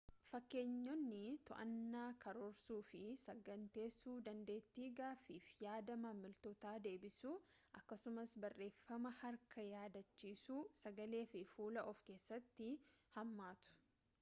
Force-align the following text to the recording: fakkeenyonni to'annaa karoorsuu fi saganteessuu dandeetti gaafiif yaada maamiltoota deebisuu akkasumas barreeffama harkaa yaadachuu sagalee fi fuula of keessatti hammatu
fakkeenyonni 0.27 1.17
to'annaa 1.49 2.05
karoorsuu 2.23 2.77
fi 2.87 3.01
saganteessuu 3.23 4.13
dandeetti 4.29 4.87
gaafiif 5.01 5.51
yaada 5.65 5.97
maamiltoota 6.05 6.73
deebisuu 6.87 7.35
akkasumas 7.81 8.35
barreeffama 8.47 9.13
harkaa 9.21 9.67
yaadachuu 9.75 10.59
sagalee 10.83 11.23
fi 11.37 11.43
fuula 11.53 11.85
of 11.93 12.05
keessatti 12.11 12.75
hammatu 13.19 13.79